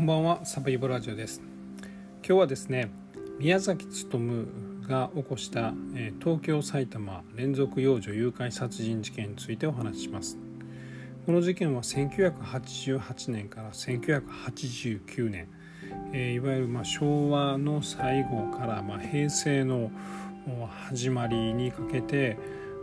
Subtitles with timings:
[0.00, 1.42] こんばんはサバイボラジオです。
[2.26, 2.90] 今日はですね
[3.38, 5.74] 宮崎勉が起こした、
[6.20, 10.38] 東京埼玉連続幼女誘拐殺人事件についてお話しします。
[11.26, 19.90] この事件は1988年から1989年、いわゆるま昭和の最後からま平成の
[20.88, 22.38] 始まりにかけて、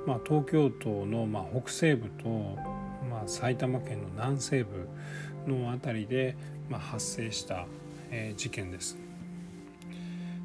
[0.06, 2.30] ま、東京都のま北西部と、
[3.10, 4.88] ま、埼玉県の南西部
[5.50, 6.36] の辺りで、
[6.70, 7.66] まあ、発生した、
[8.12, 8.98] えー、事件です。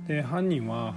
[0.07, 0.95] で犯人は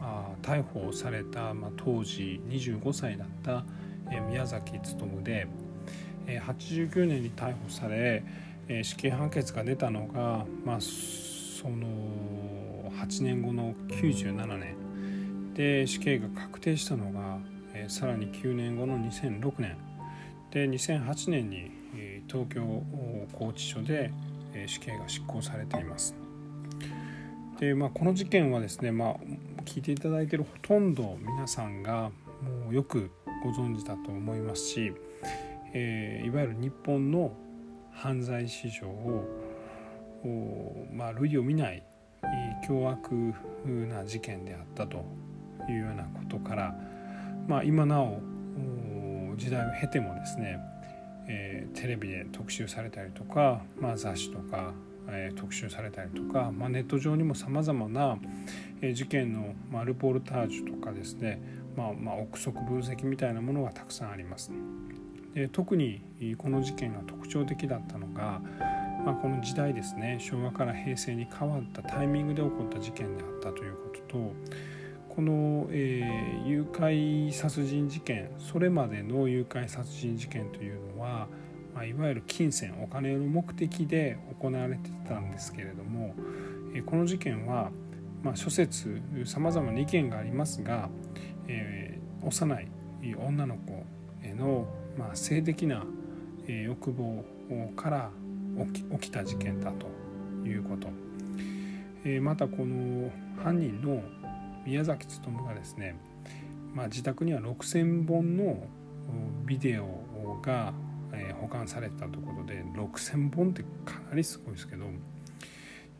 [0.00, 3.64] あ逮捕された、まあ、当時25歳だった、
[4.10, 5.46] えー、宮崎勉で、
[6.26, 8.24] えー、89年に逮捕され、
[8.68, 11.86] えー、死刑判決が出たのが、まあ、その
[13.00, 17.38] 8年後の97年で死刑が確定したのが、
[17.74, 19.76] えー、さらに9年後の2006年
[20.50, 21.70] で2008年に
[22.26, 22.82] 東京
[23.32, 24.10] 拘置所で
[24.66, 26.14] 死刑が執行されています。
[27.58, 29.16] でまあ、この事件はですね、まあ、
[29.64, 32.10] 聞いていただいているほとんど皆さんが
[32.64, 33.10] もうよく
[33.42, 34.92] ご存知だと思いますし、
[35.72, 37.32] えー、いわゆる日本の
[37.92, 39.24] 犯罪史上を、
[40.92, 41.82] まあ、類を見ない
[42.66, 43.34] 凶悪
[43.66, 45.04] な事件であったと
[45.68, 46.74] いうようなことから、
[47.48, 48.20] まあ、今なお
[49.36, 50.58] 時代を経てもですね
[51.28, 54.72] えー、テレビで特集されたりとか、まあ、雑誌とか、
[55.08, 58.18] えー、特集されたりとか、まあ、ネット上にもさまざまな、
[58.80, 61.40] えー、事件の、まあ、ルポルタージュとかですね、
[61.76, 64.52] まあまあ、憶測分析みたいなものがたくさんあります。
[65.34, 66.00] で特に
[66.38, 68.40] この事件が特徴的だったのが、
[69.04, 74.32] まあ、この時代ですね昭和から平成に変わったタイミングで起こった事件であったということと
[75.16, 81.26] この、えー、誘拐殺人事件それまでの誘拐殺人事件というのは、
[81.74, 86.14] まあ、いわゆる金銭お金の目的で行われてたんですけれども、
[86.74, 87.70] えー、この事件は、
[88.22, 90.90] まあ、諸説さまざまな意見がありますが、
[91.48, 92.68] えー、幼い
[93.16, 93.86] 女の子
[94.22, 94.66] への、
[94.98, 95.86] まあ、性的な
[96.46, 97.24] 欲望
[97.74, 98.10] から
[99.00, 99.86] 起きた事件だと
[100.46, 100.88] いうこと、
[102.04, 103.10] え、またこの
[103.42, 104.02] 犯人の
[104.66, 105.96] 宮崎勉がですね、
[106.74, 108.66] まあ、自宅には6,000本の
[109.44, 110.74] ビデオが
[111.40, 114.84] 保管されてたということで6,000本ってかなりすごいですけど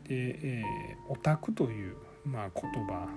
[0.07, 1.95] で、えー、オタクという、
[2.25, 3.07] まあ、言葉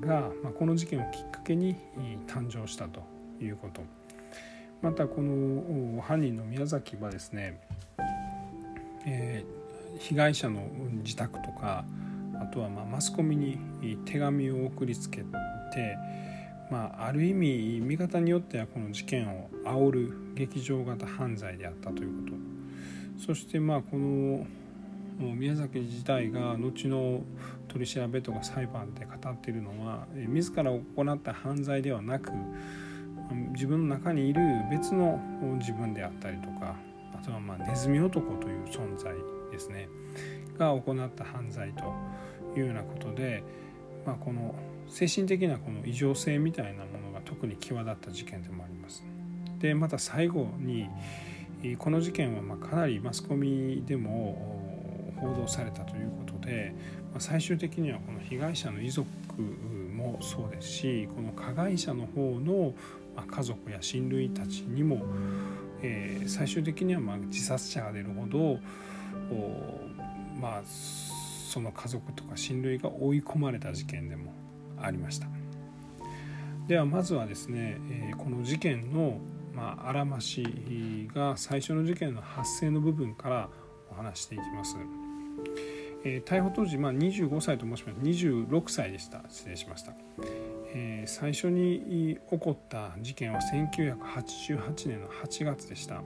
[0.00, 1.76] が、まあ、この事件をきっかけに
[2.26, 3.02] 誕生したと
[3.40, 3.82] いうこと。
[4.82, 7.60] またこの犯人の宮崎はですね、
[9.06, 10.68] えー、被害者の
[11.02, 11.84] 自宅とか
[12.40, 13.58] あとはまマスコミに
[14.04, 15.26] 手紙を送りつけて、
[16.70, 22.36] まあ、ある意味見方によってはこの事件を煽る劇場型犯罪であったということ。
[23.18, 24.46] そしてまあこの
[25.18, 27.22] 宮崎自体が後の
[27.68, 32.30] 取り調べとか裁判で語っているのは自ら行った犯罪ではなく
[33.52, 35.20] 自分の中にいる別の
[35.58, 36.76] 自分であったりとか
[37.14, 39.14] あとはまネズミ男という存在
[39.50, 39.88] ですね。
[40.56, 41.94] が行った犯罪と
[42.58, 43.42] いうようなことで、
[44.06, 44.54] まあ、この
[44.88, 49.04] 精神的なこの異常性みたいなものが特に際立った事件でもあります。
[49.58, 50.88] でまた最後に
[51.78, 56.74] この事件はまかなりマスコミでも報道されたということで
[57.14, 59.08] ま最終的にはこの被害者の遺族
[59.40, 62.74] もそうですしこの加害者の方の
[63.26, 65.02] 家族や親類たちにも、
[65.82, 68.58] えー、最終的にはま自殺者が出るほど
[70.40, 74.32] まあその家族とか親類が追い込まれた事件でも
[74.80, 75.26] ありました。
[76.68, 79.18] ではまずはですね、えこの事件の、
[79.54, 83.48] まあ、あらましが最初の事件の発生の部分から
[83.90, 84.76] お話していきます、
[86.04, 88.02] えー、逮捕当時、まあ、25歳と申しました。
[88.02, 89.22] 26歳でした。
[89.28, 89.92] 失礼しました、
[90.74, 96.02] えー、最初に起こった事件は1988年の8月でした、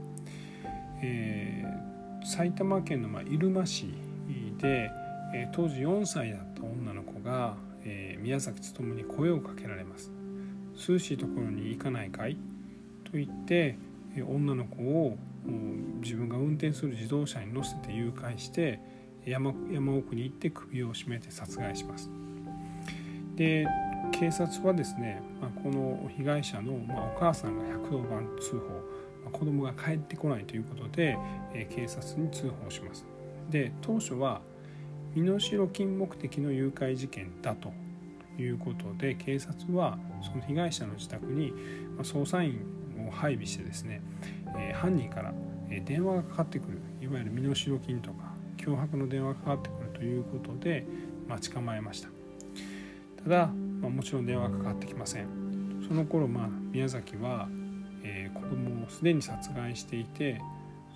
[1.03, 3.95] えー、埼玉県のまあ入間市
[4.61, 4.91] で、
[5.33, 10.13] え当時4歳だった女の子が、え宮崎勉に声をかけられます
[10.77, 12.37] 「涼しいところに行かないかい?」
[13.05, 13.77] と言って、
[14.17, 15.17] え女の子を
[16.03, 18.81] 自分が運転する自動車に乗せて誘拐して
[19.25, 22.11] 山山奥に行って首を絞めて殺害します。
[23.37, 23.67] で
[24.13, 28.59] 警察はですね、まあ、この被害者の、まあ、お母さんが110番通
[29.25, 31.17] 報、子供が帰ってこないということで、
[31.55, 33.07] え警察に通報します。
[33.51, 34.41] で当初は
[35.15, 37.73] 身代金目的の誘拐事件だと
[38.41, 41.53] いうことで警察はその被害者の自宅に
[41.99, 42.61] 捜査員
[43.09, 44.03] を配備してですね、
[44.75, 45.35] 犯人から
[45.85, 50.87] 電話がかかってくるいわゆる身代金とか脅迫の電話がかかってくるということで
[51.29, 52.09] 待ち構えました。
[53.23, 53.47] ただ、
[53.81, 55.27] まあ、もちろん電話がかかってきません。
[55.87, 57.49] その頃、まあ、宮崎は、
[58.03, 60.41] えー、子供をすでに殺害していて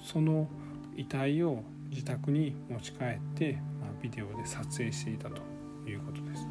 [0.05, 0.49] その
[0.97, 3.59] 遺体を自宅に持ち帰って、
[4.05, 5.41] ビデオで撮影していたと
[5.89, 6.47] いうことです。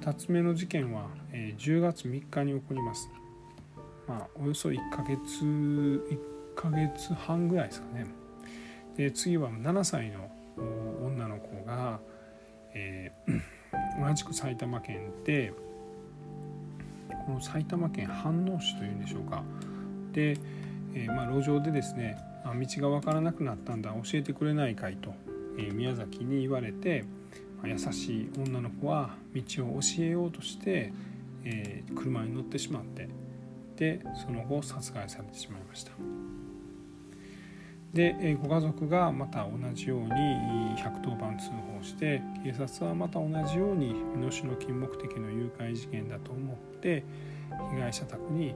[0.00, 3.08] 2つ目の事件は、えー、10月3日に起こります。
[4.08, 6.18] まあおよそ1ヶ月1
[6.56, 8.06] ヶ月半ぐらいですかね。
[8.96, 10.28] で次は7歳の
[11.06, 12.00] 女の子が、
[12.74, 15.52] えー、 同じく埼玉県で
[17.24, 19.44] この埼玉県飯能市というんでしょうか。
[20.12, 20.36] で、
[20.92, 22.52] えー、まあ、路上でですね道
[22.82, 25.14] が分からなくなったんだ教えてくれないかいと、
[25.58, 27.04] え、宮崎に言われて、
[27.62, 30.92] ま、優しい女の子は道を教えようとして、
[31.44, 33.08] え、車に乗ってしまって
[33.76, 35.92] でその後殺害されてしまいました。
[37.94, 40.08] でご家族がまた同じように
[40.76, 47.04] 110番通報して警察はまた同じように身代金目的の誘拐事件だと思って
[47.72, 48.54] 被害者宅に、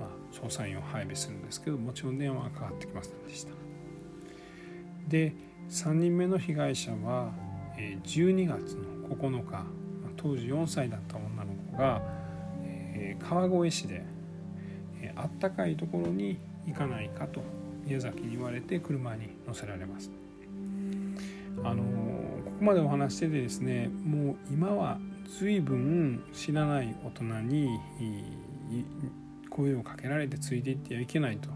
[0.00, 3.50] ま、捜査員を配備するんですけどもちろん電話がかかってきませんでした
[5.08, 5.34] で
[5.68, 7.32] 3人目の被害者は
[8.04, 9.64] 12月の9日
[10.16, 12.02] 当時4歳だった女の子が
[13.18, 14.04] 川越市で
[15.16, 17.42] あったかいところに行かないかと
[17.84, 20.10] 宮崎に言われて車に乗せられます。
[21.64, 24.98] あのここまでお話しててですねもう今は
[25.38, 27.68] 随分知らない大人に
[29.50, 31.48] 声をかけられてついていってはいけないと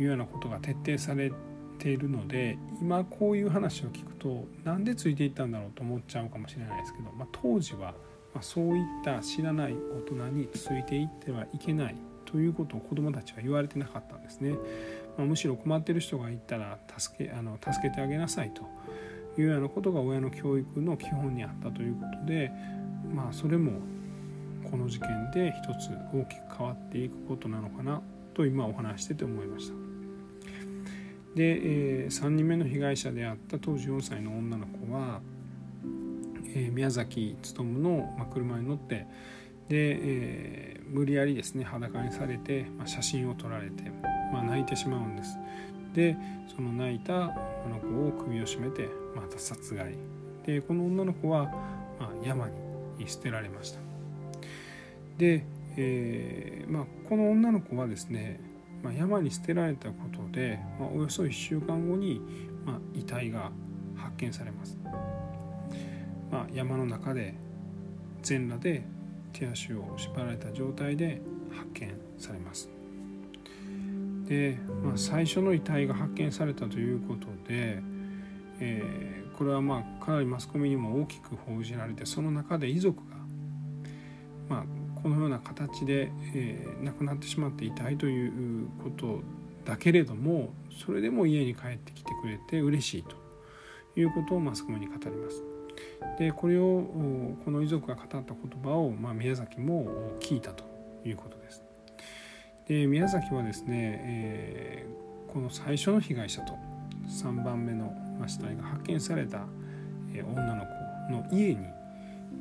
[0.00, 1.32] いうようなことが徹底され
[1.78, 7.94] ているので今こういう話を聞くとなんでついていったんだろうと思っちゃうかもしれないですけど、まあ、当時は
[8.40, 14.50] そういった知らない大人についていってはいけないということを子どもたちは言われてなかったんですね。
[15.16, 18.62] まあ、むしろ困ってる人がいたら助けあの助けてあげなさいと
[19.40, 22.52] いうようなことが親の教育の基本にあったということで、
[23.12, 23.72] まあ、それも
[24.70, 28.02] この事件で一つ大きく変わっていくことなのかな
[28.34, 29.87] と今お話してて思いました。
[31.34, 35.20] で、えー、3人目の被害者であった当時4歳の女の子は、
[36.54, 39.06] えー、宮崎勉の、ま、車に乗って
[39.68, 43.84] で、えー、無理やりですね裸にされて、まあ、写真を撮られて、
[44.32, 45.36] まあ、泣いてしまうんです。
[45.94, 46.16] で
[46.54, 49.94] その泣いた女の子を首を絞めてまた殺害。
[50.46, 51.44] でこの女の子は、
[52.00, 52.48] まあ、山
[52.98, 53.80] に捨てられました。
[55.18, 55.44] で、
[55.76, 58.40] えーまあ、この女の子はですね、
[58.82, 62.20] まあ、山に捨てられたことで、まあ、およそ1週間後に、
[62.64, 63.50] まあ、遺体が
[63.96, 64.78] 発見されます、
[66.30, 67.34] まあ、山の中で
[68.22, 68.84] 全裸で
[69.32, 71.20] 手足を縛られた状態で
[71.50, 72.68] 発見されます。
[74.26, 77.82] で、まあ、最初の遺体が発見されたということで、
[78.60, 83.16] えー、これはまあかなりマスコミにも大きく報じられてその中で遺族が、
[84.48, 84.64] まあ、
[85.02, 89.20] このような形で、えー、亡くなってしまっていたいということ
[89.64, 90.50] だけれども
[90.84, 93.16] それでも家に帰ってきてくれて嬉しいと
[93.98, 95.42] いうことをマスコミに語ります。
[96.18, 98.26] でこれをこの遺族が語った言
[98.62, 100.64] 葉を、まあ、宮崎も聞いたと
[101.04, 101.62] いうことです。
[102.66, 106.54] で宮崎はですね、えー、この最初の被害者と
[107.08, 107.92] 3番目の
[108.26, 109.46] 死体が発見された
[110.12, 111.58] 女の子の家に、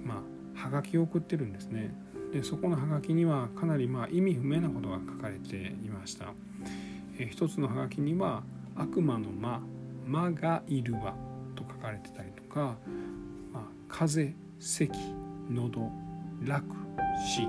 [0.04, 0.18] まあ、
[0.58, 1.94] はがきを送ってるんですね。
[2.34, 6.34] でそこのはがきにはかなりまあ意味不明なことが書かれていました。
[7.20, 8.44] えー、一つのはがきには
[8.76, 9.62] 「悪魔の魔」
[10.06, 11.16] 「魔がいるわ」
[11.56, 12.78] と書かれてたりとか
[13.54, 14.92] ま風咳
[15.50, 15.92] 喉
[16.44, 16.66] 楽
[17.26, 17.48] 死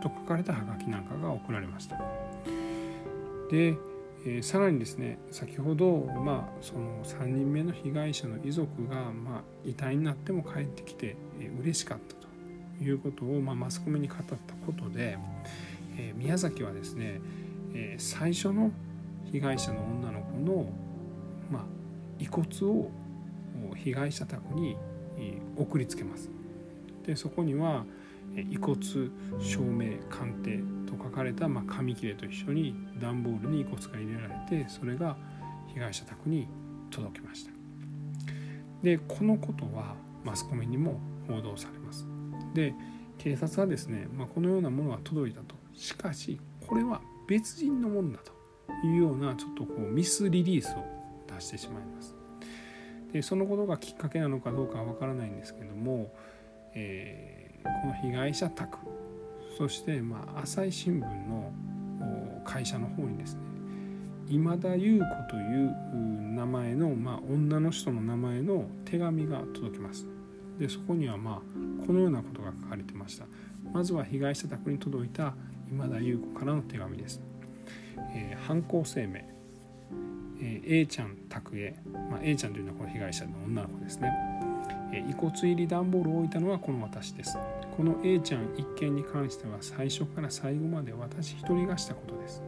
[0.00, 1.98] と書かれたハガキなんかが送られました
[3.50, 3.76] で、
[4.26, 15.16] えー、さらにですね先ほど、まあ、その3人目の被害者の遺族が、まあ、遺体になっても帰ってきて、えー、嬉しかったということを、まあ、マスコミに語ったことで、
[15.96, 17.20] えー、宮崎はですね、
[17.72, 18.72] えー、最初の
[19.30, 20.68] 被害者の女の子の、
[21.48, 21.62] まあ、
[22.18, 22.90] 遺骨を
[23.76, 24.76] 被害者宅に
[25.56, 26.30] 送りつけます。
[27.06, 27.84] でそこには
[28.50, 28.78] 遺骨
[29.40, 30.60] 証明鑑定
[31.36, 35.16] た、ま、紙切れと一緒に段ボールに遺骨が入れられてそれが
[35.72, 36.48] 被害者宅に
[36.90, 37.50] 届きました。
[38.82, 42.06] でこのことはマスコミにも報道されます。
[42.54, 42.74] で
[43.18, 45.54] 警察はですね、まあ、このようなものが届いたと。
[45.74, 48.32] しかしこれは別人のものだと
[48.86, 50.84] いうようなちょっとこうミスリリースを
[51.32, 52.14] 出してしまいます。
[53.12, 56.12] でそのことがきっかけなのかどうかは分からないんですけども、
[56.74, 58.78] えー、この被害者宅
[59.56, 61.52] そして、まあ、朝日新聞の
[62.44, 63.40] 会社の方にですね、
[64.28, 65.74] 今田優子という
[66.34, 70.06] 名前の、まあ、女の人の名前の手紙が届きます。
[70.58, 73.26] でそこにはまあこのようなことが書かれてました。
[73.72, 75.34] まずは被害者宅に届いた
[75.70, 77.20] 今田優子からの手紙です、
[78.14, 79.16] えー、犯行声明、
[80.40, 81.76] えー、A ちゃん宅へ、
[82.10, 84.12] まあ、A ちゃんというのはこの被害者の女の子ですね、
[84.92, 87.36] えー、遺骨入り段ボールを置いたのはこの私です。
[87.76, 92.42] この A ちゃん一件に関しては最初から最後まで私一人がしたことです。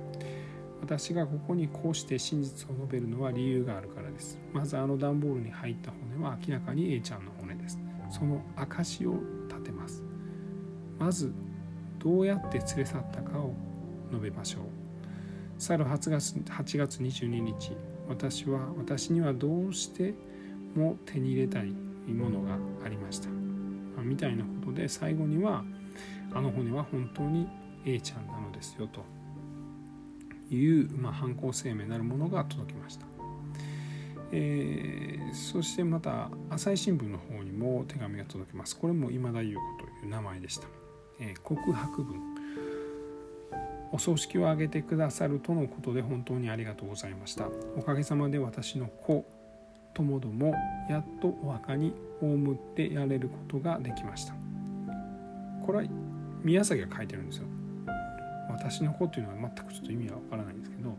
[0.80, 4.38] 私がここにこうして真実を述べるのは理由があるからです。
[4.54, 7.78] まずあの段ボールに入った骨は明らかに A ちゃんの骨です。
[8.10, 9.16] その証を
[9.48, 10.02] 立てます。
[10.98, 11.32] まず
[11.98, 13.52] どうやって連れ去ったかを
[14.10, 14.62] 述べましょう。
[15.58, 17.72] 去る8月 ,8 月22日
[18.08, 20.14] 私は私にはどうして
[20.74, 23.37] も手に入れたいものがありました。
[24.08, 25.64] みたいなことで最後には
[26.32, 27.48] あの骨は本当に
[27.84, 29.04] A ちゃんなのですよと。
[30.50, 33.06] いう、まあ、犯行声明なるものが届きました、
[34.32, 38.76] えー、そしてまた朝日新聞の方にも手紙が届きます。
[38.76, 40.66] これも今田優子という名前でした、
[41.20, 42.20] えー、告白文。
[43.90, 47.48] お葬式を挙げてくださるとのことで本当にありがとうございました。
[47.76, 49.24] おかげさまで私の子
[49.94, 50.54] ともども
[50.88, 54.34] やっとお墓に葬ってやれることができました。
[55.64, 55.84] これは
[56.42, 57.46] 宮崎が書いてるんですよ。
[58.50, 60.96] 私の子というのは全くちょっと意味はわからないんですけど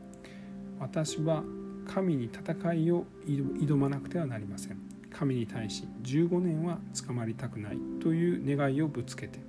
[0.79, 1.43] 私は
[1.86, 4.77] 神に戦いを挑まなくてはなりません。
[5.10, 9.39] 神に対し15年は捕まりたくないという願いをぶつけて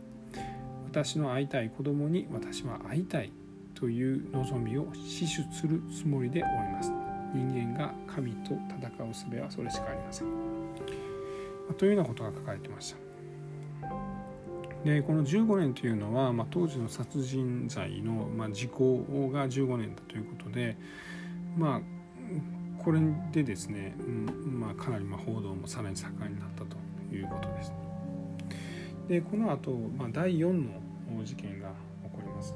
[0.86, 3.30] 私の会いたい子供に私は会いたい
[3.74, 6.99] という望みを死守するつもりでおります。
[7.34, 10.28] 人間が神と戦う術はそれしかありません
[11.78, 12.98] というようなことが書かれてました
[14.84, 20.76] でこの15年というのは、まあ、当時の殺人罪の、まあ、時効が15年だということで
[21.56, 21.80] まあ
[22.82, 23.94] これでですね、
[24.46, 26.76] まあ、かなりまあ報道もさらに盛んになったと
[27.14, 27.72] いうことです。
[29.06, 31.68] でこの後、まあ第4の事件が
[32.04, 32.54] 起こります。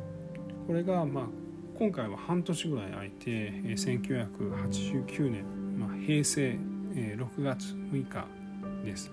[0.67, 1.25] これが、まあ、
[1.77, 6.57] 今回は半年ぐらい空いて1989年、まあ、平成
[6.95, 8.27] 6月6日
[8.85, 9.11] です。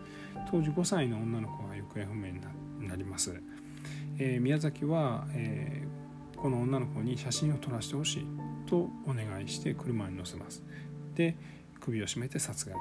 [0.51, 3.41] 当時5歳の女の子が行方不明になります、
[4.19, 8.27] えー、宮崎は、えー、この女の子に写真を撮らせてほしい
[8.67, 10.63] とお願いして車に乗せます。
[11.15, 11.35] で
[11.79, 12.75] 首を絞めて殺害。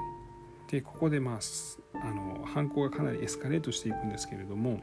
[0.69, 1.39] でここでまあ
[1.95, 4.79] あの犯行がかなりエスカレートしていくんですけれども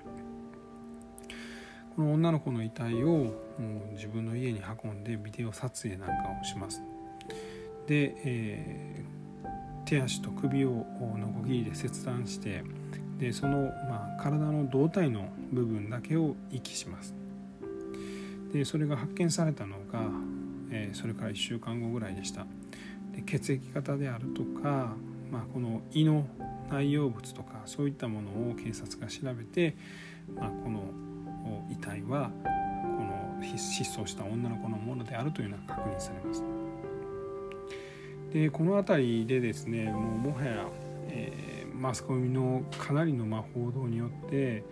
[1.99, 3.35] この女の子の遺体を
[3.95, 6.81] 自分の家に運んでビデオ撮影なんかをします。
[7.89, 10.87] で、えー、手足と首を
[11.19, 12.63] ノコギリで切断して
[13.19, 17.17] でその、まあ、体の胴体の部分だけを遺棄します。
[18.53, 20.03] でそれが発見されたのが、
[20.71, 22.47] えー、それから1週間後ぐらいでした。
[23.13, 24.95] で血液型であるとか、
[25.33, 26.29] まあ、この胃の
[26.71, 29.77] 内容物とかそういったものを警察が調べて、
[30.37, 30.83] まあ、この
[31.71, 36.45] 遺体はこの失踪した女の子のものであるというのが確認されます。
[38.33, 40.67] でこの辺りでですねもうもはや、
[41.09, 44.65] えーマスコミのかなりのま報道によって、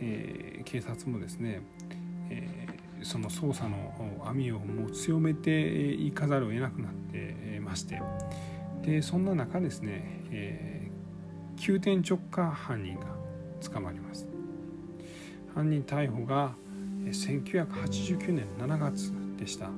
[0.00, 1.62] えー、警察もですね、
[2.28, 3.94] えー、その捜査の
[4.26, 8.00] 網をもう強めていかざるを得なくなってまして。
[8.82, 13.06] でそんな中ですね、えー、急転直下犯人が
[13.62, 14.33] 捕まります。
[15.54, 16.54] 犯人逮捕が
[17.04, 19.68] 1989年7月でした。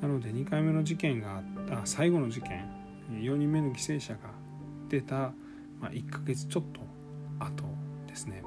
[0.00, 2.68] なので2回目の事件があった最後の事件
[3.10, 4.20] 4人目の犠牲者が
[4.88, 5.32] 出た
[5.82, 6.80] ま、1ヶ月ちょっと
[7.40, 7.64] 後
[8.06, 8.42] ですね。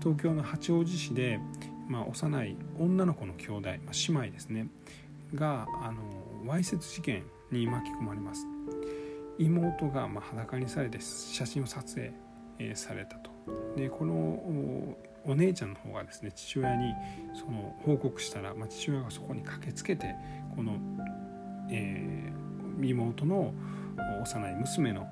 [0.00, 1.40] 東京の八王子市で、
[1.88, 4.68] まあ、幼い女の子の兄弟、まあ、姉妹ですね
[5.34, 8.46] があのわいせつ事件に巻き込まれます。
[9.38, 13.30] 妹がま裸にされて写真を撮影、されたと。
[13.76, 14.96] でこの
[15.28, 16.94] お姉ちゃんの方がですね父親に
[17.34, 20.14] その報告したら、まあ、父親がそこに駆けつけて
[20.56, 20.78] この、
[21.70, 23.52] えー、妹の
[24.22, 25.06] 幼い娘の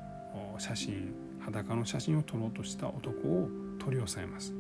[0.59, 4.53] 写真裸の写真を撮ろうとした男を取り押さえます。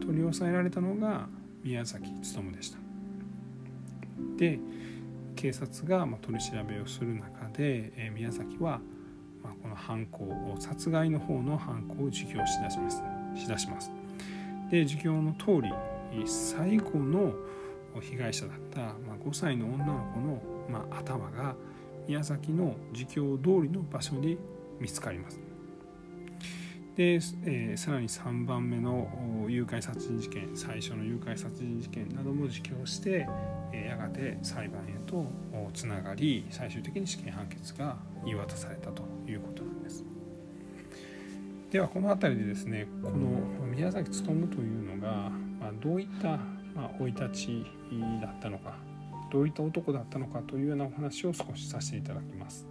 [0.00, 1.28] 取り押さえられたのが
[1.62, 2.78] 宮崎勉でした。
[4.36, 4.58] で
[5.36, 8.80] 警察が取り調べをする中で、え宮崎は、
[9.44, 13.02] まこの犯行を殺害の方の犯行を自供しだします。
[13.36, 13.90] しだします。
[14.70, 15.72] で自供の通り
[16.26, 17.32] 最後の
[18.00, 21.54] 被害者だった、ま5歳の女の子の、ま頭が
[22.06, 24.38] 宮崎の自供通りの場所に
[24.78, 25.40] 見つかります
[26.96, 29.08] で、えー、さらに3番目の
[29.48, 33.28] 誘拐殺人事件最初の誘拐殺人事件なども自供して、
[33.72, 35.26] えー、やがて裁判へと
[35.74, 40.15] つながり最終的に死刑判決が言い渡されたということなんです。
[41.70, 43.16] ではこの辺りでですねこの
[43.66, 45.30] 宮崎勉というのが、
[45.60, 46.38] ま、どういった
[46.98, 47.66] 生、い立ち
[48.20, 48.76] だったのか
[49.30, 52.66] どういった男だったのかというようなお話を少しさせていただきます。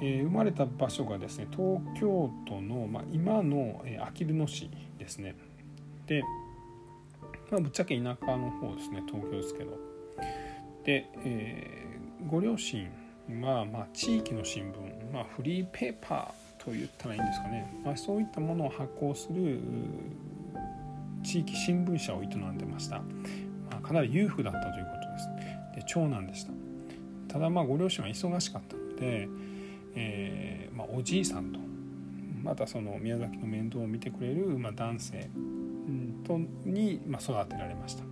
[0.00, 5.34] え、生まれた場所がですね東京都の、ま、今の、え、あきる野市ですね
[6.06, 6.22] で、
[7.50, 9.72] まあ、ぶっちゃけ田舎の方ですね東京ですけど
[10.84, 12.88] で、えー、ご両親
[13.42, 19.60] は、まあ、地域の新聞、まあ、フリーペーパーと言ったらいいんですかね、まあ、そういったものを発行する
[21.22, 23.02] 地域新聞社を営んでました、ま
[23.78, 25.76] あ、かなり裕福だったということです。
[25.76, 26.52] で長男でした。
[27.28, 29.28] ただまあご両親は忙しかったので
[29.94, 31.58] えー、まあ、おじいさんと
[32.42, 35.28] またその宮崎の面倒を見てくれる、まあ、男性
[36.24, 38.04] とに、まあ、育てられました。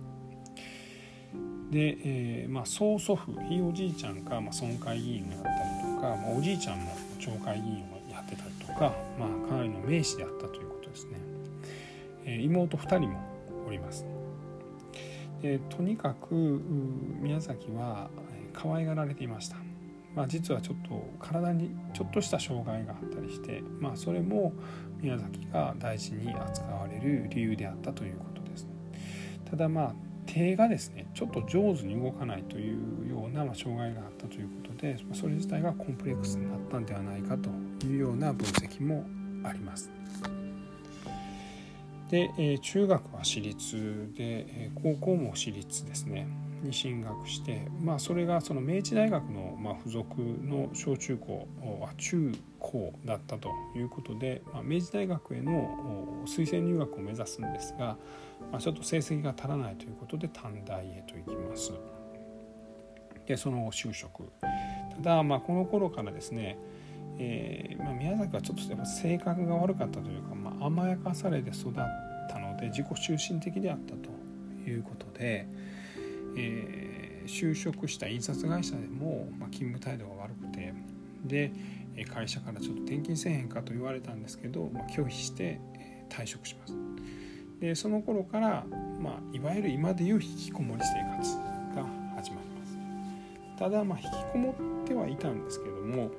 [1.71, 7.96] で、えーまあ、曽祖父ひいおじいちゃんが、まあ、村会議員をやったりとか、まあ、おじいちゃんも町会議員を
[8.83, 11.11] やってたりとか、まあ、かなりの名士であったということですね、
[12.25, 13.19] えー、妹2人も
[13.67, 14.05] おります。
[15.41, 18.09] でとにかく宮崎は
[18.53, 19.57] 可愛がられていました。
[20.15, 24.51] まあ、実はちょっと体にちょっとした障害があったりして、まあ、それも
[24.99, 28.63] 宮崎が大事に扱われる理由であったということです。
[28.63, 28.71] ね
[29.49, 37.49] ただまあ手がですねちょっと上手に動かないというような障害があったということでそれ自体がコンプレックスになったんではないかと
[37.85, 39.05] いうような分析も
[39.43, 39.91] あります。
[42.09, 46.27] で、え中学は私立で、え高校も私立ですね。
[46.63, 51.47] に進学して、まあ、それがその明治大学のま付属の小中高
[51.97, 57.97] 中高だったということで、まあ、明治大学への推薦入学を目指すんですが、
[58.51, 61.73] まあ、ちょっと成績が足らないということで短大へと行きます。
[63.25, 64.23] でその就職
[65.03, 66.57] ただまあこの頃からですね、
[67.19, 71.73] えーまあ、宮崎はちょっとやっぱ性格が悪かったというか、まあ、甘やかされて育っ
[72.29, 74.09] たので自己中心的であったと
[74.69, 75.47] いうことで、
[76.35, 80.73] えー、就職した印刷会社でも、まあ、勤務態度が悪くて
[81.25, 81.51] で
[82.05, 85.59] 会社からちょっと転勤せえへんかと言われたんですけど、まあ、拒否して
[86.09, 86.73] 退職します。
[87.59, 88.65] でその頃から、
[89.01, 91.37] まあ、いわゆる今でいう引きこもり生活
[91.75, 91.83] が
[92.15, 92.46] 始まります
[93.57, 96.11] ただまあ引きこもってはいたんですけども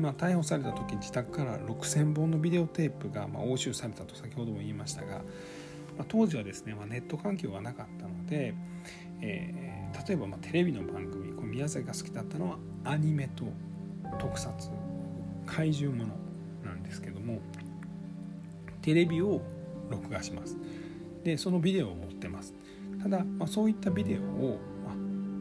[0.00, 5.22] まあ、逮捕された時自宅から6,000本のビデオテープがま押収されたと先ほども言いましたが、ま
[6.00, 8.54] あ、当時はですね、まあ、ネット環境がなかったので、
[9.20, 13.44] えー、例えばまテレビの番組こ宮崎が好きだったのはアニメと
[14.18, 14.50] 特撮
[15.44, 16.14] 怪獣もの
[16.64, 17.40] なんですけども
[18.80, 19.42] テレビを
[19.90, 20.56] 録画します。
[21.24, 22.54] でそのビデオを持ってます。
[23.02, 24.58] ただ、ま、そういったビデオを、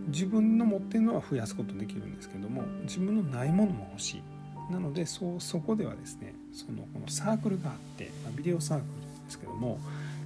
[0.10, 4.24] 自分の持ってるのは増やすことできるんですけども自分のないものも欲しい。
[4.72, 9.80] なのでそそこではですねそのこのサークルがあって、まあ、ビデオサークルですけども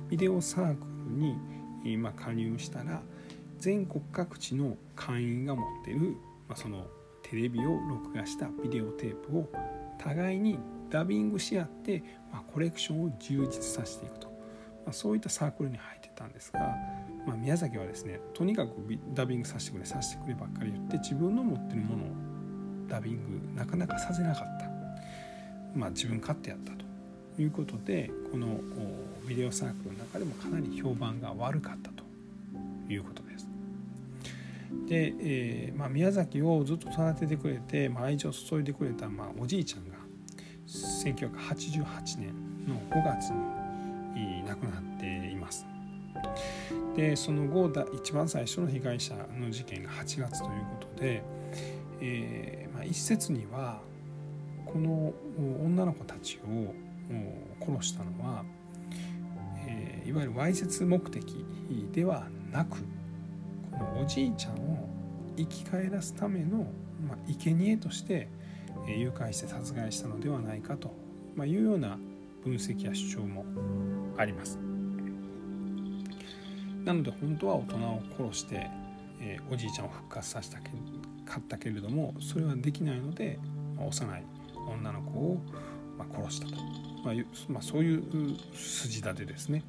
[0.10, 1.38] ビデオサークルに
[1.86, 3.02] 今加入したら
[3.60, 6.18] 全国各地の会員が持ってる、
[6.50, 6.88] まあ、その
[7.22, 9.50] テレビを録画したビデオテープを
[9.98, 16.60] 互いにダビングし合って、まあ、コレクションを充実させていくと、まあ、そういったサークルに入ってたんですが、
[17.26, 18.72] まあ、宮崎はですねとにかく
[19.14, 22.08] ダビングさせてくれさせてくればっかり言って自分の持ってるものを
[22.88, 24.70] ダビングなかなかさせなかった、
[25.76, 28.60] まあ、自分勝手やったということでこの
[29.28, 32.04] ビデオサークルの中でもかなり評判が悪かったと
[32.92, 33.48] いうことです。
[34.88, 39.96] で、えーまあ、宮崎をずっと育ててくれて、まあ、愛情を注いでくれた、まあ、おじいちゃんが
[40.68, 42.34] 1988年
[42.68, 43.30] の5月
[44.14, 44.93] に亡くなって。
[46.96, 51.24] でその後一番最初の被害者の事件が8月ということで、
[52.02, 53.82] えーまあ、一説には
[54.66, 55.14] この
[55.64, 56.74] 女の子たちを
[57.66, 58.44] 殺したのは、
[59.68, 61.46] えー、いわゆるわいせつ目的
[61.92, 62.78] ではなく
[63.72, 64.88] このおじいちゃんを
[65.36, 66.68] 生き返らすための、
[67.08, 68.28] まあ、生贄として
[68.88, 70.94] 誘拐して殺害したのではないかと
[71.46, 71.98] いうような
[72.44, 73.46] 分析や主張も
[74.18, 74.63] あります。
[76.84, 78.70] なので本当は大人を殺して、
[79.20, 80.70] えー、おじいちゃんを復活させたけ
[81.26, 83.40] かったけれどもそれはできないので、
[83.76, 84.24] まあ、幼い
[84.70, 85.42] 女の子を、
[85.98, 86.56] まあ、殺したと、
[87.04, 87.14] まあ
[87.50, 89.64] まあ、そういう筋立てですね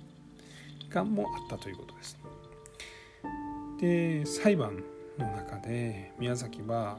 [0.90, 2.18] がもあったということです。
[3.81, 4.83] で裁判
[5.18, 6.98] の中で宮崎は、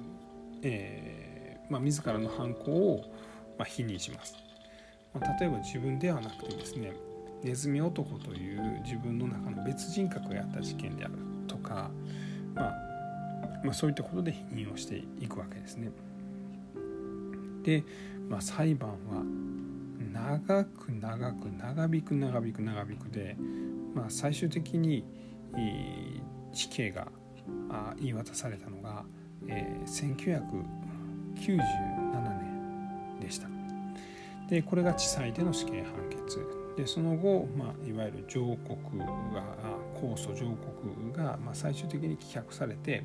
[0.62, 3.02] えーまあ、自らの犯行を、
[3.58, 4.36] まあ、否認します。
[5.14, 6.94] ま、例えば自分ではなくてですね
[7.46, 11.14] ネズミ男という自分の中の別人格がやった事件である
[11.48, 11.92] とか、
[12.56, 12.74] まあ、
[13.64, 15.92] まあ、そういったことで否認をしていくわけですね。
[17.62, 17.84] で、
[18.28, 19.24] まあ、裁判は
[20.12, 23.38] 長く長く長引く長引く長引くで、
[23.94, 25.06] まあ、最終的に
[26.52, 27.10] 死刑が
[28.00, 29.06] 言い渡されたのが、
[29.48, 30.56] え、1997
[32.40, 33.48] 年でした。
[34.50, 39.06] でこれが地裁での死刑判決でその後、まあ、いわゆる上告が
[39.96, 43.04] 控訴上告が、まあ、最終的に棄却されて、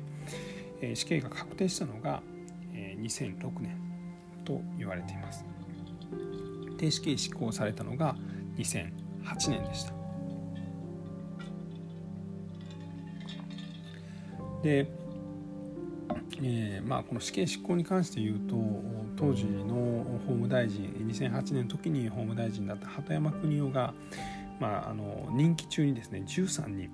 [0.81, 2.21] えー、死刑が確定したのが、
[2.73, 3.77] えー、2006年
[4.43, 5.45] と言われています。
[6.77, 8.15] 停止刑執行されたのが
[8.57, 8.91] 2008
[9.49, 9.93] 年でした。
[14.63, 14.87] で、
[16.43, 18.55] えーまあ、この死刑執行に関して言うと
[19.21, 19.75] 当時の
[20.25, 23.93] 法務大臣2008年の時に法務大臣だった鳩山邦夫が、
[24.59, 26.89] まあ、あの任期中にですね13人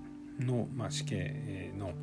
[0.45, 1.93] の、まあ、死刑の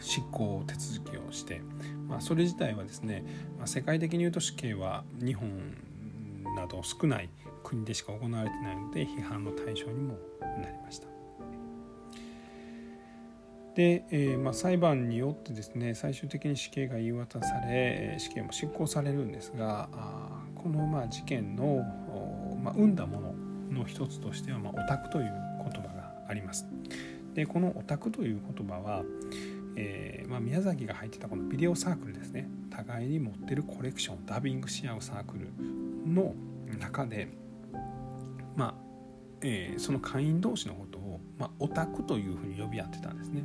[0.00, 1.60] 執行手続きをして、
[2.08, 3.24] まあ、それ自体はですね、
[3.58, 5.50] まあ、世界的に言うと死刑は日本
[6.54, 7.28] など少ない
[7.64, 11.09] 国でしか行われてないので批判の対象にもなりました。
[13.74, 21.84] で、えーまあ、裁判によってですね最終的に死刑が言い渡され死刑も執行されるんですがあこのまあ事件の、
[22.62, 23.34] まあ、生んだもの
[23.80, 25.32] の一つとしては、まあ、オタクという
[25.72, 26.66] 言葉があります。
[27.34, 29.04] でこのオタクという言葉は、
[29.76, 35.48] えーまあ、宮崎が入ってたこのビデオサークルですね互いに持ってるコレクションダビングし合うサークル
[36.12, 36.34] の
[36.78, 37.28] 中で、
[38.56, 38.74] まあ
[39.42, 40.89] えー、その会員同士のこと、
[41.40, 43.42] まあ、オタクというふうに呼び合ってたんですね。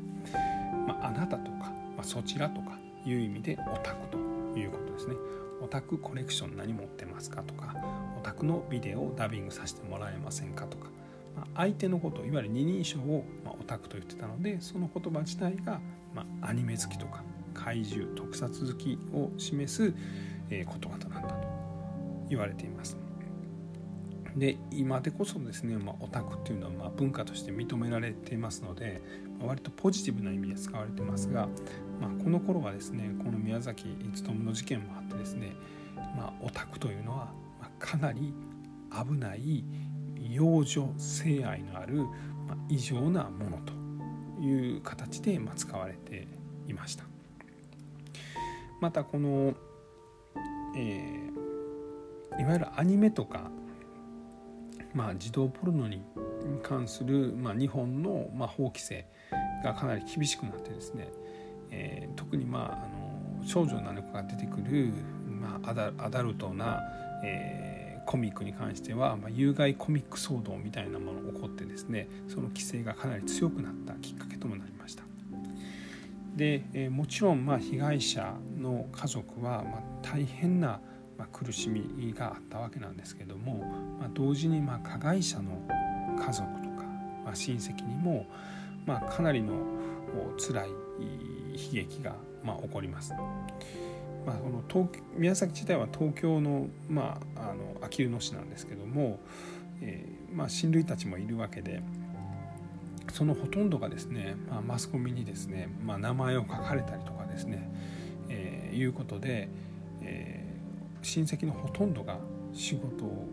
[0.86, 4.18] まあ、あなたとか、まあ、そちらとかいう意味でオタクと
[4.60, 5.16] いうことですね。
[5.62, 7.76] オタクコレクション何持ってますかとか
[8.20, 10.90] オタクのビデオをダビングさせてもらえませんかとか、
[11.36, 15.80] まあ、相手のこといわゆる二人称を、ま、オタクと言ってたのでその言葉自体が、
[16.14, 19.94] ま、アニメ好きとか怪獣特撮好きを示す、
[20.50, 21.36] えー、言葉となったと
[22.30, 23.05] 言われています。
[24.36, 29.02] で今でこそですね、まあ、オタクっていうのはま文化として認められていますので、
[29.40, 31.48] まあ、割とポジティブな意味で使われてますが、
[32.02, 35.56] まあ、この頃はですねこの宮崎勉の事件もあってですね、
[36.18, 37.32] ま、オタクというのは
[37.80, 38.34] かなり
[38.92, 39.64] 危ない
[40.30, 42.04] 幼女性愛のある、
[42.48, 43.74] ま異常なものと
[44.42, 46.28] いう形で、ま使われて
[46.68, 47.06] いました。
[48.82, 49.54] またこの、
[50.76, 53.50] えー、いわゆるアニメとか
[54.96, 56.02] まあ、児童ポルノに
[56.64, 59.06] 関する、まあ、日本の、まあ、法規制
[59.64, 61.10] がかなり厳しくなってですね、
[61.70, 64.94] えー、特に、まあ、あの少女なのかが出てくる、
[65.28, 66.82] まあ、アダルトな、
[67.24, 75.04] えー、コミックに関しては、まあ、有害コミック騒動みたいなものが起こってですねその規制がかなり強くなったきっかけともなりました。
[76.36, 80.80] で、えー、もちろん、まあ、被害者の家族は、まあ、大変な
[81.18, 83.64] ま、苦しみがあったわけなんですけども、
[84.00, 85.62] ま、同時にま加害者の
[86.18, 86.86] 家族とか、
[87.26, 88.26] ま、親戚にも、
[88.86, 89.54] まかなりの
[90.38, 90.76] 辛い悲
[91.74, 93.14] 劇がま起こります。
[94.26, 99.20] まあ、この東宮崎自体は東京の,、まあ、あのあきる野市なんですけども、
[99.82, 101.84] えー、まあ、親類たちもいるわけで
[103.14, 107.70] そのほとんどがですね、まあ、マスコミにですね、ま、名前を書かれたりとかですね、
[108.30, 109.48] えー、いうことで、
[110.02, 110.35] えー
[111.06, 112.18] 親戚のほとんどが
[112.52, 113.28] 仕事を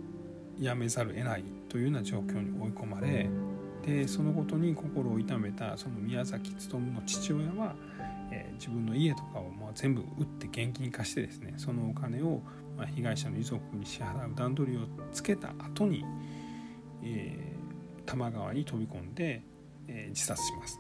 [0.58, 3.28] 辞めざるを得ないというような状況に追い込まれ
[3.84, 7.74] でそのことに心を痛めたその宮崎勉の父親は、
[8.30, 12.42] えー、自分の家とかをまあ全部売って現金化してですねそのお金を
[12.76, 16.04] ま被害者の遺族に支払う段取りをつけた後に、
[17.02, 19.42] えー、多摩川に飛び込んで、
[19.88, 20.78] えー、自殺します。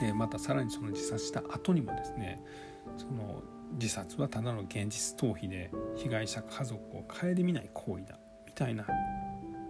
[0.00, 2.42] でまたさらにその自殺した後にもですね
[2.96, 3.42] その
[3.76, 8.18] 自殺はただの現実逃避で被害者家族を顧みない行為だ。
[8.46, 8.86] みたいな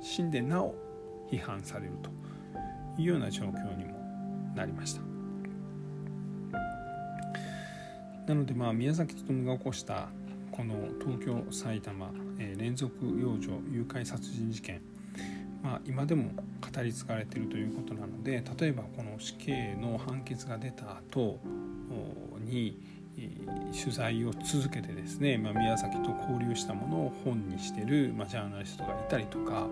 [0.00, 0.74] 死んでなお
[1.30, 2.10] 批判されると
[3.00, 3.98] いうような状況にも
[4.54, 5.02] なりました。
[8.26, 10.08] なのでまあ宮崎勉が起こした
[10.50, 14.80] この東京埼玉、えー、連続幼女誘拐殺人事件。
[15.62, 21.40] まあ、今でも語り継がれているということなので例えばこの死刑の判決が出た後
[22.44, 22.78] に
[23.72, 29.66] 取材を続けてですね、まあ、宮崎と交流したものを本にしてる、まあ、ジャーナリストがいたりとか、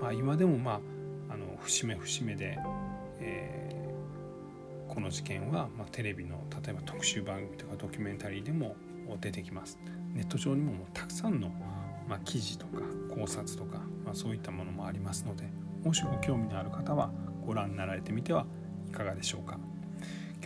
[0.00, 0.80] まあ、今でも、ま
[1.28, 2.58] あ、あの節目節目で、
[3.20, 8.76] えー、この事件は、まあ、テレビの例えば特集番組とかドキュメンタリーでも
[9.20, 9.78] 出てきます。
[10.14, 11.50] ネット上にももうたくさんの
[12.08, 12.82] まあ、記事とか
[13.14, 15.44] 考察とか、まあ、そういったものもありますので
[15.82, 17.10] もしご興味のある方は
[17.44, 18.46] ご覧になられてみては
[18.88, 19.58] いかがでしょうか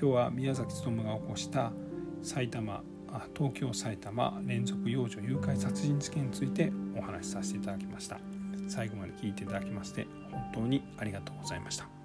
[0.01, 1.73] 今日は宮崎勉が起こした
[2.23, 2.83] 埼玉
[3.37, 8.21] 東京埼玉連続幼女誘拐殺人事件についてお話しさせていただきました。
[8.69, 12.00] 最後まで聞いていただきまして本当にありがとうございました。